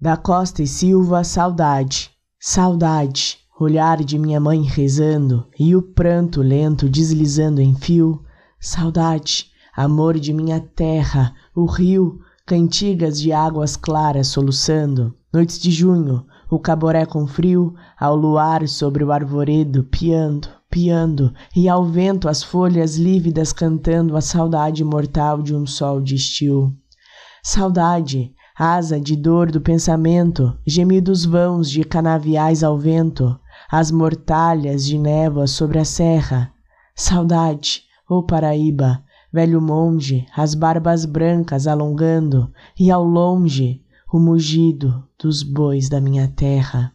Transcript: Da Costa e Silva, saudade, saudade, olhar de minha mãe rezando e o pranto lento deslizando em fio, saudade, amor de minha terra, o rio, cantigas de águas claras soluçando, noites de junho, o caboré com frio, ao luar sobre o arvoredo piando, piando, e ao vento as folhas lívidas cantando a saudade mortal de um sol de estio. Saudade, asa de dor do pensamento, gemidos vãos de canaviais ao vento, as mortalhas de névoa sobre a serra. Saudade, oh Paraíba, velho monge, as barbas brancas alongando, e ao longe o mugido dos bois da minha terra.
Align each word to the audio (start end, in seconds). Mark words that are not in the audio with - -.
Da 0.00 0.16
Costa 0.16 0.62
e 0.62 0.66
Silva, 0.68 1.24
saudade, 1.24 2.12
saudade, 2.38 3.38
olhar 3.58 4.04
de 4.04 4.16
minha 4.16 4.38
mãe 4.38 4.62
rezando 4.62 5.48
e 5.58 5.74
o 5.74 5.82
pranto 5.82 6.40
lento 6.40 6.88
deslizando 6.88 7.60
em 7.60 7.74
fio, 7.74 8.22
saudade, 8.60 9.46
amor 9.76 10.16
de 10.16 10.32
minha 10.32 10.60
terra, 10.60 11.34
o 11.52 11.66
rio, 11.66 12.20
cantigas 12.46 13.20
de 13.20 13.32
águas 13.32 13.74
claras 13.74 14.28
soluçando, 14.28 15.16
noites 15.32 15.58
de 15.58 15.72
junho, 15.72 16.24
o 16.48 16.60
caboré 16.60 17.04
com 17.04 17.26
frio, 17.26 17.74
ao 17.98 18.14
luar 18.14 18.68
sobre 18.68 19.02
o 19.02 19.10
arvoredo 19.10 19.82
piando, 19.82 20.48
piando, 20.70 21.34
e 21.56 21.68
ao 21.68 21.84
vento 21.84 22.28
as 22.28 22.40
folhas 22.40 22.94
lívidas 22.96 23.52
cantando 23.52 24.16
a 24.16 24.20
saudade 24.20 24.84
mortal 24.84 25.42
de 25.42 25.56
um 25.56 25.66
sol 25.66 26.00
de 26.00 26.14
estio. 26.14 26.72
Saudade, 27.42 28.32
asa 28.58 28.98
de 28.98 29.14
dor 29.14 29.52
do 29.52 29.60
pensamento, 29.60 30.58
gemidos 30.66 31.24
vãos 31.24 31.70
de 31.70 31.84
canaviais 31.84 32.64
ao 32.64 32.76
vento, 32.76 33.38
as 33.70 33.92
mortalhas 33.92 34.84
de 34.84 34.98
névoa 34.98 35.46
sobre 35.46 35.78
a 35.78 35.84
serra. 35.84 36.52
Saudade, 36.92 37.82
oh 38.08 38.22
Paraíba, 38.24 39.04
velho 39.32 39.60
monge, 39.60 40.26
as 40.36 40.54
barbas 40.56 41.04
brancas 41.04 41.68
alongando, 41.68 42.52
e 42.78 42.90
ao 42.90 43.04
longe 43.04 43.80
o 44.12 44.18
mugido 44.18 45.04
dos 45.16 45.44
bois 45.44 45.88
da 45.88 46.00
minha 46.00 46.26
terra. 46.26 46.92